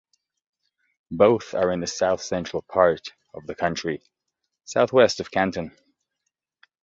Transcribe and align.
Both 1.11 1.53
are 1.53 1.71
in 1.71 1.79
the 1.81 1.85
south-central 1.85 2.63
part 2.63 3.09
of 3.35 3.45
the 3.45 3.53
county, 3.53 4.01
southwest 4.65 5.19
of 5.19 5.29
Canton. 5.29 5.77